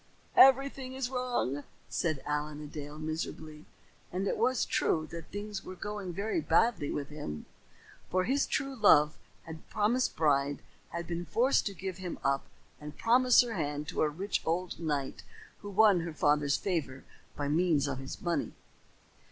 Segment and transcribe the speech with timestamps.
[0.35, 3.65] "Everything is wrong," said Allen a Dale miserably,
[4.11, 7.45] and it was true that things were going very badly with him.
[8.09, 12.47] For his true love and promised bride had been forced to give him up
[12.79, 15.21] and promise her hand to a rich old knight
[15.59, 17.03] who won her father's favor
[17.35, 18.53] by means of his money.